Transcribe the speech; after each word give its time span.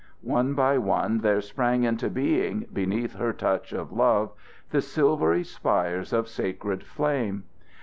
One 0.25 0.55
by 0.55 0.79
one 0.79 1.19
there 1.19 1.41
sprang 1.41 1.83
into 1.83 2.09
being, 2.09 2.65
beneath 2.73 3.17
her 3.17 3.31
touch 3.33 3.71
of 3.71 3.91
love, 3.91 4.31
the 4.71 4.81
silvery 4.81 5.43
spires 5.43 6.11
of 6.11 6.27
sacred 6.27 6.83
flame. 6.83 7.43